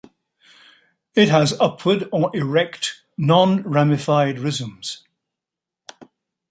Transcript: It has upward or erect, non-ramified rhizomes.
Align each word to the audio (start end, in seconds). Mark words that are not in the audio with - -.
It 1.13 1.29
has 1.29 1.53
upward 1.59 2.09
or 2.11 2.35
erect, 2.35 3.03
non-ramified 3.19 4.39
rhizomes. 4.39 5.03